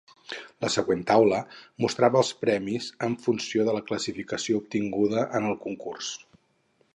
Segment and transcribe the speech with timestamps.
[0.63, 1.41] La següent taula
[1.85, 6.11] mostra els premis en funció de la classificació obtinguda en el concurs.